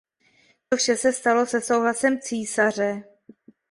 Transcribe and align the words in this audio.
To 0.69 0.77
vše 0.77 0.97
se 0.97 1.13
stalo 1.13 1.45
se 1.45 1.61
souhlasem 1.61 2.19
císaře. 2.21 3.03